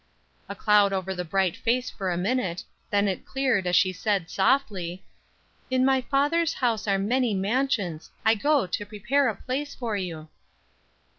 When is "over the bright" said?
0.93-1.55